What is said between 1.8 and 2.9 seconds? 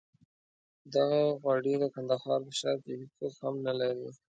کندهار په ښار